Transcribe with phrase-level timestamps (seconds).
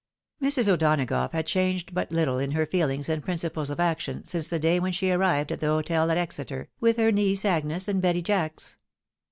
[0.41, 0.67] Mrs.
[0.67, 4.79] O'Donagough had changed but little in her feehngs and principles of action, since the day
[4.79, 8.77] when she arrived at the hotel at Exeter, with her niece Agnes and Betty Jacks.